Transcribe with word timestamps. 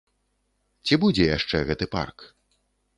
Ці 0.87 0.99
будзе 1.05 1.23
яшчэ 1.37 1.57
гэты 1.71 1.85
парк? 1.95 2.17